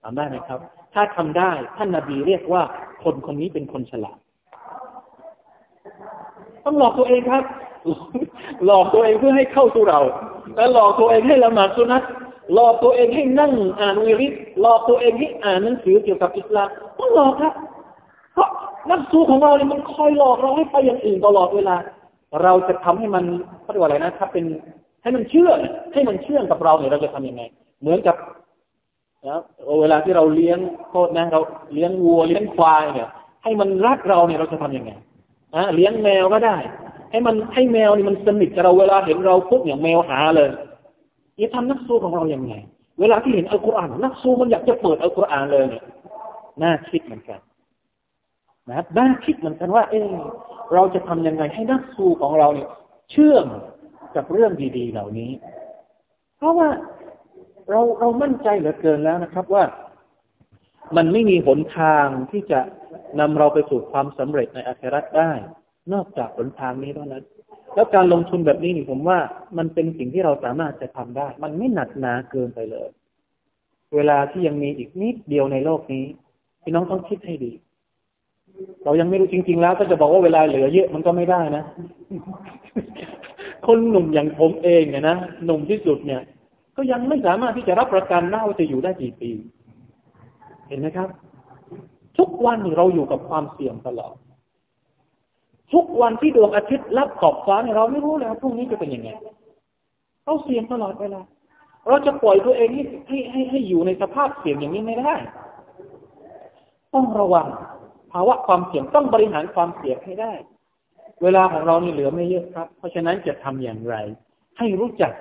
[0.02, 0.60] ทำได้ไหมครับ
[0.94, 2.62] ถ้าทำได้ท่านนาบีเรียกว่า
[3.02, 4.18] คนคนนี้เป็นคนฉลาด
[6.66, 7.44] ต้องหลอกตัวเองครับ
[8.66, 10.00] หลอกตัวเองเพื่อให้เข้าสู่เรา
[10.56, 12.02] แล้วหลอกตัวเองให้ละหมาดสุนัต
[12.54, 17.52] หลอกตัวเองให้นั่งอ่านวิริตหลอกตัวเองให้อ่านหนังสือเกี่ยวกับอิสลามต้องหลอกครับ
[18.34, 18.48] เพราะ
[18.90, 21.76] นักสู้ของเราเนี่ยมันคอยหลอกเราให้ไปอย่างอื่นตลอดเวลา
[22.42, 23.24] เราจะทำให้มัน
[23.62, 24.44] เขาเรียกว่าอะไรนะถ้าเป็น
[25.02, 25.50] ให้มันเชื่อ
[25.92, 27.42] ให้มันเชื่อกับเราเนี่ยเราจะทํำยังไง
[27.80, 28.16] เหมือนกับ
[29.28, 29.40] นะ
[29.80, 30.58] เวลาที่เราเลี้ยง
[30.90, 31.40] โทษนะเรา
[31.72, 33.08] เลี้ยงวัวเลี้ยงควายเนี่ย
[33.42, 34.92] ให้มันรักเราเนี่ยเราจะทํำยังไง
[35.54, 36.56] อะเลี้ยงแมวก็ได้
[37.10, 40.50] ให้มันให้แมวนี่มันสนิทกับเราเวลาเห็นเราปุ๊บอย่างแมวหาเลย
[41.38, 42.54] จะทำนักสู้ของเราอย่างไง
[43.00, 45.84] เวลาที่เห็นอัลกุรอานนักสู้มันอยากจะเปิดอัลกุรอานเลยเนี่ย
[46.62, 47.40] น่าคิดเหมือนกัน
[48.70, 50.10] นะน่าคิดเหมือนกันว่า เออ
[50.74, 52.68] เราจะทำยังไงให้นักสู้ของเราเนี่ย
[53.10, 53.46] เชื่อม
[54.16, 55.30] กับเรื่องดี ๆ เหล่านี้
[56.36, 56.68] เพราะว่า
[57.70, 59.64] เราเรามั่นใจเหลือเกินแล้วนะครับว่า
[60.96, 62.60] มันไม่มีหนทางที่จะ
[63.20, 65.32] นำเราไปสู่ความสำเร็จในอาคราได้
[65.92, 67.24] นอกจากหนทางนี้เท่านั้น
[67.74, 69.18] แล้วการลงทุนแบบนี้นี่ผมว่า
[69.58, 72.88] มันเป็นสิ่งที่เราสามารถจะทำได้ มันไม่หนักหนาเกินไปเลย
[73.94, 76.04] เวลาที่ยังมีอีกนิดเดียวในโลกนี้
[76.62, 77.52] พี่น้องต้องคิดให้ดี
[78.84, 81.64] เรายังไม่รู้จริง ๆ แล้ว ก็จะบอกว่าเวลาเหลือเยอะมันก็ไม่ได้นะ
[83.66, 86.22] คนหนุ่มอย่างผมเองเนี่ยนะหนุ่มที่สุดเนี่ย
[86.76, 89.30] ก็ยังไม่สามารถที่จะรับประกันได้ว่าจะอยู่ได้กี่ปี
[90.68, 91.08] เห็นไหมครับ
[92.18, 94.14] ทุกวันเราอยู่กับความเสี่ยงตลอด
[95.72, 99.10] ทุกวันที่ดวงอาทิตย์รับขอบฟ้าเนี่ยเราไม่รู้เลยว่าพรุ่งนี้จะเป็นยังไง
[100.24, 101.20] เราเสี่ยงตลอดเวลา
[101.88, 105.14] เราจะปล่อยตัวเองให้ให้ให้ให้อยู่ในสภาพเสี่ยงอย่างนี้ไม่ได้
[106.94, 107.46] ต้องระวัง
[108.12, 110.32] ภาวะความเสี่ยงต้องบริหารความเสี่ยงให้ได้
[111.22, 113.96] เวลาของเรานี่เหลือไม่เยอะครับ เพราะฉะนั้นจะทำอย่างไร
[114.58, 115.12] ให้รู้จัก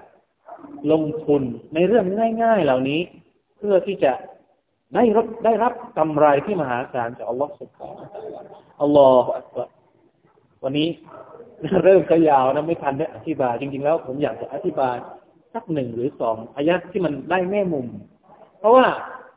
[0.92, 1.42] ลงทุน
[1.74, 2.06] ในเรื่อง
[2.44, 3.02] ง่าย ๆ เหล่านี้
[3.58, 4.12] เพื่อที่จะ
[4.94, 8.08] ได้รับได้รับกำไรที่มหาศาลจากอัลลอฮฺสุบฮานะ
[8.82, 9.58] อัลลอฮฺ
[10.64, 10.88] วันนี้
[11.84, 14.96] เริ่มจะยาวนะไม่ทันได้อธิบาย จริง ๆ แล้วผมอยากจะอธิบาย
[15.54, 17.88] สักหนึ่งหรือสองอายะที่มันได้แม่มุม
[18.60, 18.86] เพราะว่า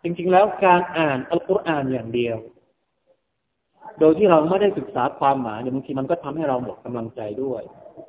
[0.03, 2.37] จริง ๆ แล้วการอ่านอัลกุรอานอย่างเดียว
[4.01, 7.63] โดยที่เราไม่ได้ศึกษาความหมายเนี่ยบางทีมันก็ทำให้เราหมดกำลังใจด้วย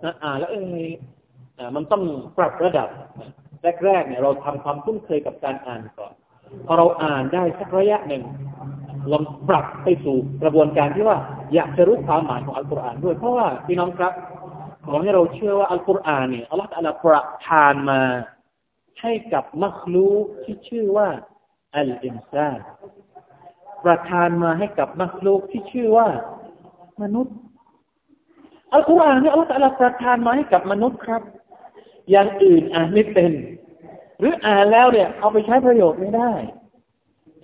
[0.03, 2.03] นะอ่านแล้วเออมันต้อง
[2.37, 2.89] ปรับระดับ
[3.85, 6.13] แรกๆเนี่ยเราทำความคุ้นเคยกับการอ่านก่อน
[6.65, 8.23] พอเราอ่านได้สักระยะหนึ่ง
[9.11, 11.17] ลองปรับไปสู่กระบวนการที่ว่า
[11.53, 14.13] อยากจะรู้ความหมายของอัลกุรอานด้วยเพราะว่าพี่น้องครับ
[14.85, 18.01] ขอให้เราเชื่อว่าอัลกุรอานเนี่ยอัลลอฮฺอัลลอฮฺประทานมา
[19.01, 20.09] ให้กับมัคลู
[20.43, 21.09] ที่ชื่อว่า
[21.77, 22.59] อัลอินซาน
[23.85, 26.07] ประทานมาให้กับมัคลูกที่ชื่อว่า
[27.01, 27.35] มนุษย์
[28.73, 31.21] อัลกุรอานเนี่ยอัลลอฮฺอัลลประทานมาให้กับมนุษย์ครับ
[32.11, 33.31] อย่างอื่นอ่านไม่เป็น
[34.19, 36.31] หรืออ่านแล้วเนี่ย เอาไปใช้ประโยชน์ไม่ได้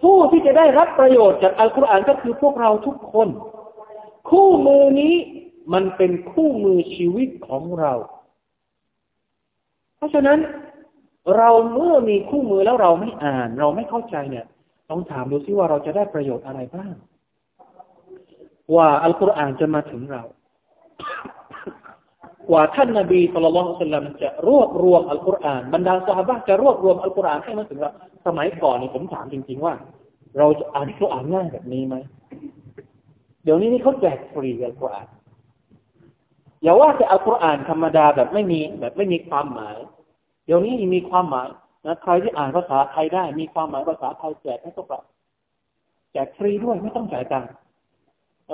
[0.02, 3.28] ผู้ที่จะได้รับประโยชน์จากอัลกุรอานก็คือพวกเราทุกคน
[4.30, 5.16] คู่มือนี้
[5.74, 7.94] มันเป็นคู่มือชีวิตของเรา
[9.98, 10.40] เพราะฉะนั้น
[11.38, 14.46] เราเมื่อมีคู่มือแล้วเราไม่อ่าน เราไม่เข้าใจเนี่ย
[14.90, 16.94] ต้องถามดูซิว่าเราจะได้ประโยชน์อะไรบ้าง
[18.76, 20.24] ว่าอัลกุรอานจะมาถึงเรา
[22.50, 27.92] กว่าท่านนาบีสุลต่านสลัมจะรวบรวมอัลกุรอานบรรดาสหายจะรวบรวมอัลกุรอานให้มาถึงเรา
[28.26, 29.74] สมัยก่อนนี่ผมถามจริง ๆ ว่า
[30.38, 31.96] เราจะอ่านอัลกุรอานง่ายแบบนี้ไหม
[33.44, 35.08] เดี๋ยวนี้นี่เขาแจกฟรีอัลกุรอาน
[36.64, 39.78] อย่าว่าจะอัลกุรอานธรรมดาแบบไม่มีแบบไม่มีความหมาย
[40.46, 41.48] เดี๋ยวนี้มีความหมาย
[41.86, 45.02] นะใครที่อ่านภาษาไทยได้ มีความหมายภาษาไทยแจกให้พวกเรา
[46.12, 47.50] แจกฟรีด้วยไม่ต้องจ่ายตังค์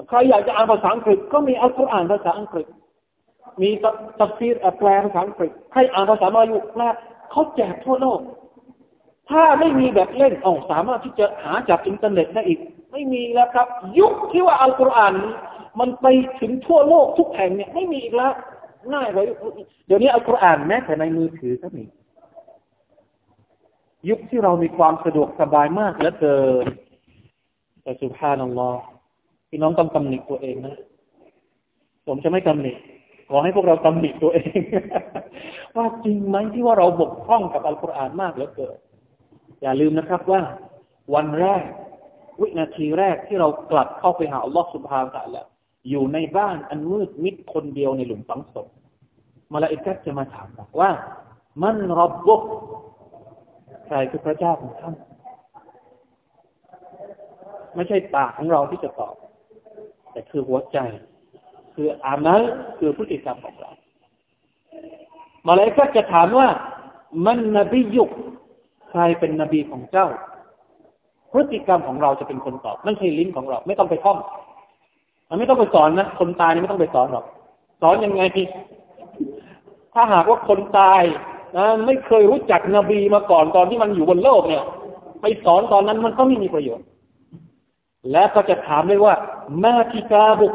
[0.09, 2.67] ใครอยากจะอ่านภาษาอังกฤษก็มีอัลกุรอานภาษาอังกฤษ
[3.61, 3.69] มี
[4.19, 6.83] ตัฟซีรแปลภาษาอังกฤษให้อ่านภาษามาอยู่แปล
[7.31, 8.19] เขาแจกทั่วโลก
[9.29, 12.59] ถ้าไม่มีแบบเล่นอ๋อสามารถที่จะหาจากอินเทอร์เน็ตได้อีก
[12.91, 13.67] ไม่มีแล้วครับ
[13.99, 15.13] ยุคที่ว่าอัลกุรอาน
[15.79, 16.07] มันไป
[16.41, 18.33] ถึงทั่วโลกทุกแห่งเนี่ยไม่มีอีกแล้ว
[18.93, 19.25] ง่ายเลย
[19.87, 21.83] เดี๋ยวนี้อัลกุรอานแม้แต่ในมือถือก็มี
[24.09, 26.65] ยุคที่เรามีความสะดวกสบายมากเหลือเกิน
[27.83, 28.71] แต่สุภาพนัลลอ
[29.49, 30.75] พี่น้องต้องตำหนิตัวเองนะ
[32.07, 32.73] ผมจะไม่ตำหนิ
[33.31, 34.61] ขอให้พวกเราตำหนิตัวเอง
[35.77, 38.77] ว่าจริงไหมที่ว่าเราบกพร่องกับอัลกุรอานมากเหลือเกิน
[39.61, 40.41] อย่าลืมนะครับว่า
[41.15, 41.63] วันแรก
[42.41, 45.43] วินาทีแรกที่เรากลับเข้าไปหาอัลลอฮฺสุบฮานตะละ
[45.89, 48.67] อยู่ในบ้านอันมืดมิดคนเดียวในหลุมฝังศพ
[49.53, 50.47] มาลาอิกัสจะมาถาม
[50.79, 50.91] ว่า
[51.63, 52.41] มันรับบุก
[53.85, 54.95] ใครคือพระเจ้าของท่าน
[57.75, 59.15] ไม่ใช่ปากของเราที่จะตอบ
[60.11, 60.77] แต่คือหัวใจ
[61.81, 62.41] คืออามัล
[62.79, 63.71] คือพฤติกรรมของเรา
[65.47, 66.47] มาเลกัสจะถามว่า
[67.25, 68.09] มันนบียุก
[68.89, 70.07] ใครเป็นนบีของเจ้า
[71.31, 74.17] พฤติกรรมของเราจะเป็นคนตอบไม่ใช่ลิ้นของเรา ไม่ต้องไปท่อง
[75.29, 77.25] มันไม่ต้องไปสอนนะคนตายนี่ไม่ต้องไปสอนหรอก
[77.81, 78.47] สอนยังไงพี่
[79.93, 81.01] ถ้าหากว่าคนตาย
[81.57, 84.63] นะไม่เคยรู้จักนบีมาก่อนตอนที่มันอยู่บนโลกเนี่ย
[85.21, 86.87] ไปสอนตอนนั้นมันก็ไม่มีประโยชน์
[88.11, 89.15] และก็จะถามด้วยว่า
[89.63, 90.53] มาทิกาบุก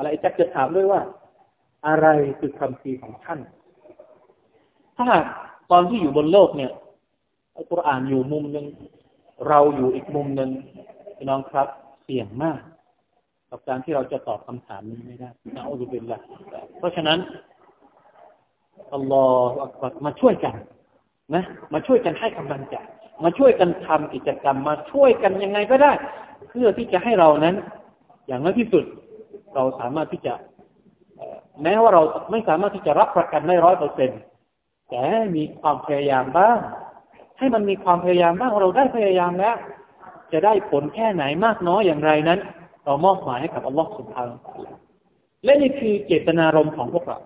[0.00, 1.00] อะไรจะจะถามด้วยว่า
[1.88, 2.06] อะไร
[2.38, 3.40] คือคำพีของท่าน
[4.96, 5.24] ถ้าหาก
[5.70, 6.72] ตอนที่อยู่บนโลกเนี่ย
[7.56, 8.66] อัลกุรอานอยู่มุมหนึ่ง
[9.48, 10.50] เราอยู่อีกมุมหนึ่ง
[11.16, 11.68] พี่น้องครับ
[12.04, 12.60] เสี่ยงมาก
[13.50, 16.20] กับการที่เราจะตอบคำถามนี้ไม่ได้นะอัลลอฮฺเป็นละ
[16.78, 17.18] เพราะฉะนั้น
[18.94, 20.54] อัลลอฮฺมาช่วยกัน
[21.34, 22.76] นะ มาช่วยกันให้กำลังใจ
[23.24, 25.92] มาช่วยกันทำกิจกรรม มาช่วยกันยังไงก็ได้
[26.48, 27.56] เพื่อที่จะให้เรานั้น
[28.26, 28.84] อย่างน้อยที่สุด
[29.54, 30.34] เราสามารถที่จะ
[31.62, 34.20] แม้ว่าเราไม่สามารถที่จะรับประกันได้ร้อยเปอร์เซ็นต์
[34.90, 35.04] แต่
[35.36, 36.58] มีความพยายามบ้าง
[37.38, 39.56] ให้มันมีความพยายามบ้างเราได้พยายามแล้ว
[40.32, 42.40] จะได้ผลแค่ไหนมากน้อยอย่างไรนั้น
[42.84, 44.28] เรามอบหมายให้กับอัลลอฮฺสุบฮาน
[45.44, 47.18] และนี่คือเจตนารมณ์ของพวกเรา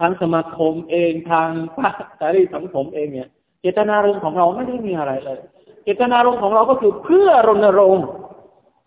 [0.00, 1.90] ทางสมาคมเองทางพระ
[2.20, 3.28] สารีสังคมเองเนี่ย
[3.60, 5.40] เจตนารมณ์ของเราไม่ได้มีอะไรเลย
[5.84, 8.04] เจตนารมณ์ของเราก็คือเพื่อรณรงค์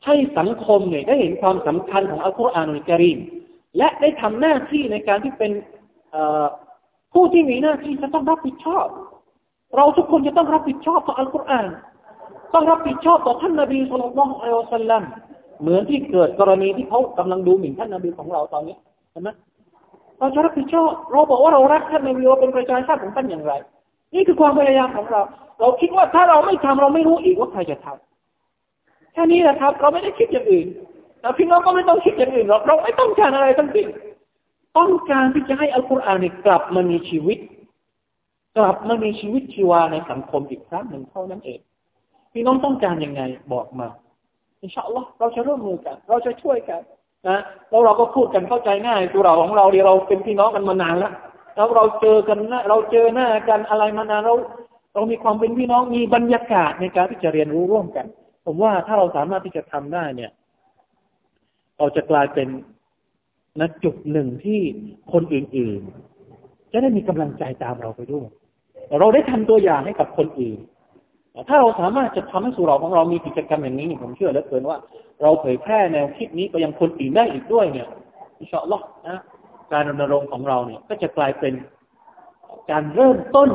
[0.05, 3.19] ให้สังคมเนี่ยได้เห็นความสำคัญของอัลกุรอานอุลกิริม
[3.77, 5.51] และได้ทำหน้าที่ในการที่เป็น
[7.13, 8.87] ผู้ที่มีหน้าที่จะต้องรับผิดชอบ
[9.75, 11.65] เราทุกคนจะต้องรับผิดชอบต่ออัลกุรอาน
[12.53, 15.03] ต้องรับผิดชอบต่อท่านนบีสุลต่านอัลลอฮฺสัลลัม
[15.61, 18.75] เหมือนที่เกิดกรณีที่เขากำลังดูหมิ่นท่านนบีของเราตอนนี้
[19.11, 19.29] เห็นไหม
[20.19, 23.53] เราจะรับผิดชอบเราบอกว่าเรารักท่านนบีเราเป็นประชาชาติของท่านอย่างไร
[24.13, 25.21] นี่คือความพยายามของเรา
[25.59, 28.14] เราคิดว่าถ้าเราไม่ทำเราไม่รู้อีกว่าใครจะทำ
[29.15, 30.67] แค่นี้นะครับ เราไม่ได้คิดอย่างอื่น
[31.21, 33.87] แต่พี่น้องก็ไม่ต้องคิดอย่างอื่นหรอกเราไม่ต้องการอะไรทั้งสิ้น
[34.77, 37.37] ต้องการที่จะให้อัลกุรอานกลับมามีชีวิต
[38.57, 41.59] กลับมามีชีวิตชีวาในสังคมอีกครั้งหนึ่งเท่านั้นเอง
[42.33, 43.21] พี่น้องต้องการยังไง
[43.53, 43.87] บอกมา
[44.61, 46.81] อินชาอัลลอฮ์เราจะร่วมมือกัน เราจะช่วยกัน
[47.27, 51.13] นะแล้วเราก็พูดกันเข้าใจง่ายตัวเราของเราเดียเราเป็นพี่น้องกันมานานแล้ว
[51.55, 54.35] แล้วเราเจอกันเราเจอหน้ากันอะไรมานานเรา
[54.93, 58.05] เรามีความเป็นพี่น้องมีบรรยากาศในการที่จะเรียนรู้ร่วมกัน
[58.45, 60.31] ผมว่าถ้าเราสามารถที่จะทำได้เนี่ย
[61.77, 62.47] เราจะกลายเป็น
[63.59, 64.59] นะจุดหนึ่งที่
[65.13, 68.27] คนอื่นๆ จะได้มีกำลังใจตามเราไปด้วย
[68.99, 70.59] เราได้ทำตัวอย่างให้กับคนอื่น
[71.47, 74.77] ถ้าเราสามารถจะทำให้สุราของเรามีกิจกรรมอย่างนี้ ผมเชื่อเหลือเกินว่า
[75.21, 77.87] เราเผยแพร่แนวคิดนี้ไปยังคนอื่นได้อีกด้วยเนี่ย
[78.41, 79.21] อิชาอัลลอฮ์นะ
[79.73, 81.53] การรณรงค์ของเราเนี่ย ก็จะกลายเป็น
[82.71, 83.49] การเริ่มต้น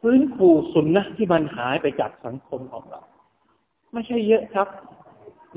[0.00, 3.00] ฟื้นฟูสุนนะที่มันหายไปจากสังคมของเรา
[3.92, 4.68] ไม่ใช่เยอะครับ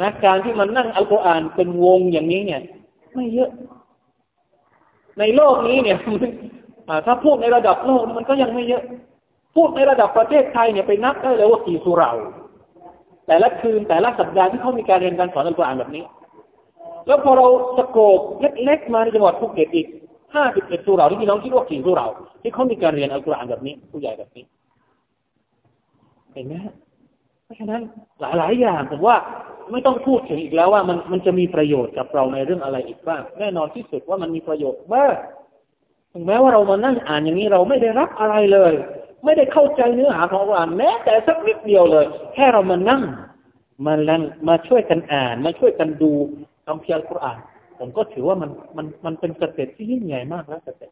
[0.02, 2.62] นะการที่มันนั่งอัลกุรอานเป็นวงอย่างนี้เนี่ย
[3.14, 3.50] ไม่เยอะ
[5.20, 5.98] ในโลกนี้เนี่ย
[7.06, 8.84] ถ้าพูดในระดับโลกมันก็ยังไม่เยอะ
[9.56, 12.12] พูดในระดับประเทศไทยเนี่ยไปนับได้เลยว่ากี่สุรา
[13.28, 16.04] แต่ละคืนแต่ละสัปดาห์ที่เขามีการเรียนการสอนอัลกุรอานแบบนี้
[17.08, 18.20] แล้วพอเราสโกบ
[18.66, 19.88] เล็กๆมาในจังหวัดภูเก็ตอีก
[20.36, 22.06] ห้าสิบเอ็ดสุราที่พี่น้องคิดว่ากี่สุรา
[22.42, 24.44] ที่เขามีการเรียนอัลกุรอานแบบนี้ ผู้ใหญ่แบบนี้
[26.34, 26.54] เห็นไหม
[27.46, 27.82] เพราะฉะนั้น
[28.22, 29.18] หลาย ๆ อย่างผมว่า
[29.72, 35.16] ไม่ต้องพูดถึงอีกแล้วว่ามันมันจะมีประโยชน์กับเราในเรื่องอะไรอีกบ้างแน่นอนที่สุดว่ามันมีประโยชน์มาก
[36.14, 38.74] ถึงแม้ว่าเรามานั่งอ่านอย่างนี้เราไม่ได้รับอะไรเลย
[39.26, 43.02] ไม่ได้เข้าใจเนื้อหาของอัลกุรอานแม้แต่สักนิดเดียวเลย แค่เรามานั่ง
[43.86, 46.12] มาลังมาช่วยกันอ่าน มาช่วยกันดู
[46.66, 47.38] คำเพียรกุรอาน
[47.80, 50.92] ผมก็ถือว่ามันมันมันเป็นสเต็ปที่ยิ่งใหญ่มากแล้วสเต็ป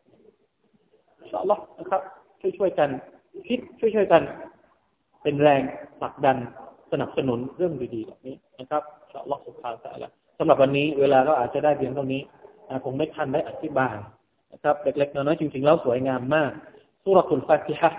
[1.19, 2.01] อินชาอัลลอฮ์นะครับ
[2.41, 2.89] ช่วยช่วยกัน
[3.47, 4.21] คิดช่วยช่วยกัน
[5.23, 5.61] เป็นแรง
[5.99, 6.37] ผลักดัน
[6.91, 12.21] สนับสนุนเรื่องดีๆแบบนี้นะครับอินชาอัลลอฮ์สุภาพแต่ละสำหรับวันนี้เวลาก็อาจจะได้เพียงเท่านี้
[12.85, 13.95] คงไม่ทันได้อธิบาย
[14.53, 16.51] นะครับเล็กๆน้อยๆจริงๆแล้วสวยงามมาก
[17.03, 17.89] สุรทุลฟาติฮะ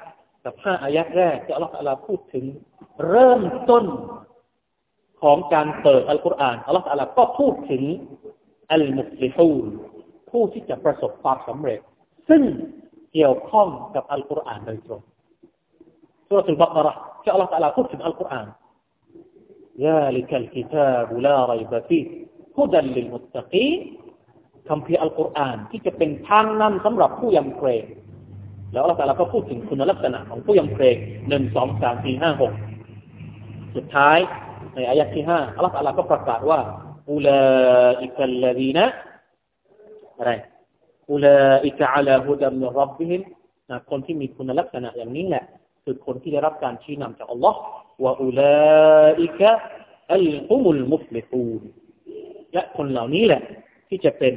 [0.44, 2.44] กับห้าอายะแรกที่อัลลอฮฺพูดถึง
[3.09, 3.84] เริ่มต้น
[5.22, 7.82] ของการเปิดอัลกุรอานอัลลอฮฺก็พูดถึง
[8.72, 9.64] อัลมุสลิฮูน
[10.30, 11.80] ผู้ที่จะประสบความสำเร็จ
[12.28, 12.42] ซึ่ง
[13.12, 15.03] เกี่ยวข้องกับอัลกุรอานโดยตรง
[16.28, 18.47] สุรทูลบักระที่อัลลอฮฺพูดถึงอัลกุรอาน
[19.88, 22.05] ذلك الكتاب لا ريب فيه
[22.57, 23.80] هدى للمتقين
[24.70, 27.86] คำพีอัลกุรอานที่จะเป็นทางนำสำหรับผู้ยำเกรง
[28.74, 30.97] แล้วอัลลอฮฺตาลาก็พูดถึงคุณลักษณะของผู้ยำเกรง
[31.30, 32.53] หนึ่งสองสามสี่ห้าหก
[33.76, 34.17] สุดท้าย
[34.76, 36.59] ในอายะที่ห้าอัลลอฮฺตาลาก็ประกาศว่า
[37.11, 37.43] อุลา
[38.03, 38.86] อิกัลลดีนะ
[40.17, 40.32] อะไร
[41.11, 43.22] อุลาอิกะอัลาฮุดัมมิรับบิฮิม
[43.70, 45.43] นะคนที่มีคุณลักษณะอย่างนี้แหละ
[45.85, 47.59] คือคนที่ได้รับการชี้นำจากอัลลอฮ์
[48.05, 49.53] ว่าอุลาอิกะ
[50.14, 51.62] อัลฮุมุลมุฟลิฮูน
[52.53, 53.43] และคนเหล่านี้แหละ
[53.89, 54.35] ที่จะเป็น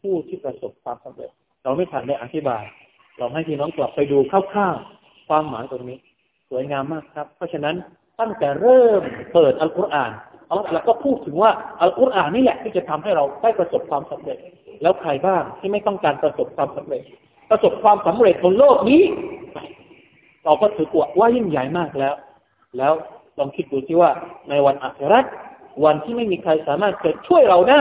[0.00, 1.30] ผู้ที่ประสบความสำเร็จ
[1.64, 2.64] เราไม่ทันได้อธิบาย
[3.18, 5.98] เราให้พี่น้องกลับไปดูคร่าวๆความหมายตรงนี้
[6.50, 7.74] สวยงามมากครับ เพราะฉะนั้น
[8.20, 10.12] ตั้งแต่เริ่มเปิดอัลกุรอาน
[10.48, 11.50] อัลลอฮฺก็พูดถึงว่า
[11.82, 14.38] อัลกุรอานนี่แหละ ที่จะทำให้เราได้ประสบความสำเร็จ
[14.82, 17.02] แล้วใครบ้างที่ไม่ต้องการประสบความสำเร็จ
[17.50, 19.02] ประสบความสำเร็จบนโลกนี้
[20.44, 20.88] เราก็ถือ
[21.18, 22.14] ว่ายิ่งใหญ่มากแล้ว
[22.78, 22.92] แล้ว
[23.38, 24.10] ลองคิดดูสิว่า
[24.50, 25.20] ในวันอัครา
[25.84, 27.80] วันที่ไม่มีใครสามารถจะช่วยเราได้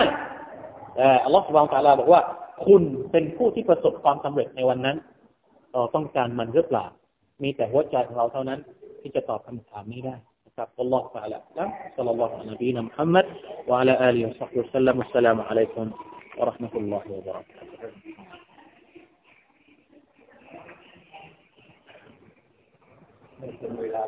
[0.95, 2.21] แต่อัลลอฮฺสุบานตะลาบอกว่า
[2.65, 4.97] คุณเป็นผู้ที่ประสบความสำเร็จในวันนั้น
[5.73, 6.85] เราต้องการมันหรือเปล่า
[7.43, 8.59] มีแต่หัวใจของเราเท่านั้น
[9.01, 13.25] ที่จะตอบคำถามนี้ได้นะครับอัลลอฮฺตะลาแล้วสัลลัลลอฮุอะลัยฮิวะมุฮัมมัด
[13.69, 14.25] วะอะลาอาลีฮิ
[14.61, 15.87] วะซัลลัมอัสสลามุอะลัยกุม
[16.39, 18.50] วะราะห์มะตุลลอฮิวะบะเราะกาตุฮ์
[23.41, 24.07] desde la